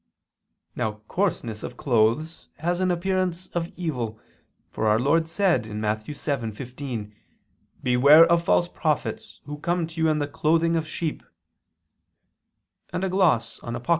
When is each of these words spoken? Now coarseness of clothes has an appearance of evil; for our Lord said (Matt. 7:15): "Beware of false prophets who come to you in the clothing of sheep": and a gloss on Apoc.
Now 0.75 0.93
coarseness 1.07 1.61
of 1.61 1.77
clothes 1.77 2.47
has 2.57 2.79
an 2.79 2.89
appearance 2.89 3.45
of 3.49 3.71
evil; 3.77 4.19
for 4.71 4.87
our 4.87 4.97
Lord 4.99 5.27
said 5.27 5.67
(Matt. 5.69 6.05
7:15): 6.05 7.13
"Beware 7.83 8.25
of 8.25 8.43
false 8.43 8.67
prophets 8.67 9.41
who 9.45 9.59
come 9.59 9.85
to 9.85 10.01
you 10.01 10.09
in 10.09 10.17
the 10.17 10.25
clothing 10.27 10.75
of 10.75 10.87
sheep": 10.87 11.21
and 12.91 13.03
a 13.03 13.09
gloss 13.09 13.59
on 13.59 13.75
Apoc. 13.75 13.89